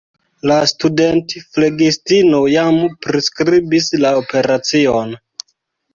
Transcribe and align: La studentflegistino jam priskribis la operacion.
La 0.51 0.55
studentflegistino 0.71 2.41
jam 2.55 2.81
priskribis 3.07 3.91
la 4.07 4.15
operacion. 4.23 5.17